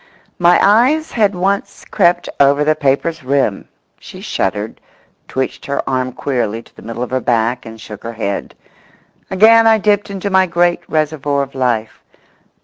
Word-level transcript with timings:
My 0.39 0.59
eyes 0.63 1.11
had 1.11 1.35
once 1.35 1.83
more 1.85 1.89
crept 1.91 2.27
over 2.39 2.63
the 2.63 2.73
paper's 2.73 3.23
rim 3.23 3.67
She 3.99 4.19
shuddered, 4.19 4.81
twitched 5.27 5.67
her 5.67 5.87
arm 5.87 6.11
queerly 6.13 6.63
to 6.63 6.75
the 6.75 6.81
middle 6.81 7.03
of 7.03 7.11
her 7.11 7.19
back 7.19 7.67
and 7.67 7.79
shook 7.79 8.01
her 8.01 8.13
head. 8.13 8.55
Again 9.29 9.67
I 9.67 9.77
dipped 9.77 10.09
into 10.09 10.31
my 10.31 10.47
great 10.47 10.79
reservoir 10.89 11.43
of 11.43 11.53
life. 11.53 12.01